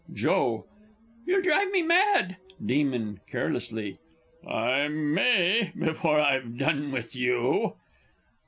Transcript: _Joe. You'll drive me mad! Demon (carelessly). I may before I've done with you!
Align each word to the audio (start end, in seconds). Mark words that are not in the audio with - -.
_Joe. 0.15 0.65
You'll 1.27 1.43
drive 1.43 1.69
me 1.69 1.83
mad! 1.83 2.37
Demon 2.65 3.19
(carelessly). 3.29 3.99
I 4.47 4.87
may 4.87 5.71
before 5.77 6.19
I've 6.19 6.57
done 6.57 6.91
with 6.91 7.15
you! 7.15 7.75